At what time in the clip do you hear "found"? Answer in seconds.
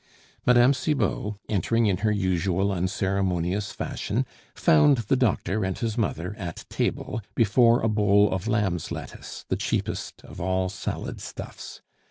4.55-4.97